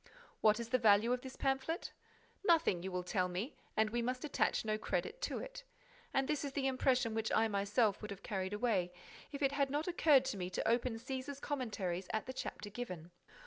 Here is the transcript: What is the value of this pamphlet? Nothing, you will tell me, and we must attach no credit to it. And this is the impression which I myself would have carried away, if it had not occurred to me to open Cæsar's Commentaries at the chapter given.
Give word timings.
What 0.41 0.59
is 0.59 0.69
the 0.69 0.79
value 0.79 1.13
of 1.13 1.21
this 1.21 1.35
pamphlet? 1.35 1.91
Nothing, 2.43 2.81
you 2.81 2.91
will 2.91 3.03
tell 3.03 3.27
me, 3.27 3.53
and 3.77 3.91
we 3.91 4.01
must 4.01 4.25
attach 4.25 4.65
no 4.65 4.75
credit 4.79 5.21
to 5.21 5.37
it. 5.37 5.63
And 6.11 6.27
this 6.27 6.43
is 6.43 6.53
the 6.53 6.65
impression 6.65 7.13
which 7.13 7.31
I 7.31 7.47
myself 7.47 8.01
would 8.01 8.09
have 8.09 8.23
carried 8.23 8.53
away, 8.53 8.91
if 9.31 9.43
it 9.43 9.51
had 9.51 9.69
not 9.69 9.87
occurred 9.87 10.25
to 10.25 10.37
me 10.37 10.49
to 10.49 10.67
open 10.67 10.95
Cæsar's 10.95 11.39
Commentaries 11.39 12.07
at 12.13 12.25
the 12.25 12.33
chapter 12.33 12.71
given. 12.71 13.11